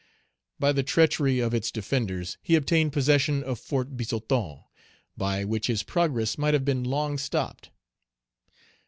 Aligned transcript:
By 0.59 0.71
the 0.71 0.81
treachery 0.81 1.39
of 1.39 1.53
its 1.53 1.69
defenders, 1.71 2.39
he 2.41 2.55
obtained 2.55 2.91
possession 2.91 3.43
of 3.43 3.59
Fort 3.59 3.95
Bizoton, 3.95 4.63
by 5.15 5.43
which 5.45 5.67
his 5.67 5.83
progress 5.83 6.39
might 6.39 6.55
have 6.55 6.65
been 6.65 6.83
long 6.83 7.19
stopped. 7.19 7.69